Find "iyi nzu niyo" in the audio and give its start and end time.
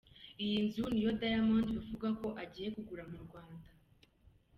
0.43-1.11